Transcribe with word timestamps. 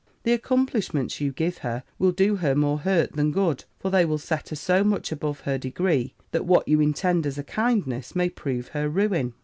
The 0.23 0.33
accomplishments 0.33 1.21
you 1.21 1.31
give 1.31 1.59
her 1.59 1.83
will 1.99 2.11
do 2.11 2.37
her 2.37 2.55
more 2.55 2.79
hurt 2.79 3.13
than 3.13 3.31
good; 3.31 3.65
for 3.77 3.91
they 3.91 4.03
will 4.03 4.17
set 4.17 4.49
her 4.49 4.55
so 4.55 4.83
much 4.83 5.11
above 5.11 5.41
her 5.41 5.59
degree, 5.59 6.15
that 6.31 6.45
what 6.47 6.67
you 6.67 6.81
intend 6.81 7.27
as 7.27 7.37
a 7.37 7.43
kindness, 7.43 8.15
may 8.15 8.29
prove 8.29 8.69
her 8.69 8.89
ruin.' 8.89 9.35